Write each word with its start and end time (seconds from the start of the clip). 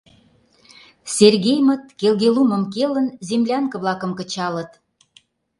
Сергеймыт, 1.15 1.83
келге 1.99 2.29
лумым 2.35 2.63
келын, 2.73 3.07
землянке-влакым 3.27 4.11
кычалыт. 4.19 4.71